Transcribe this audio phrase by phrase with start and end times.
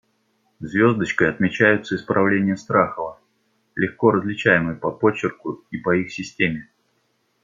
[0.61, 3.19] Звездочкой отмечаются исправления Страхова,
[3.75, 6.69] легко различаемые по почерку и по их системе.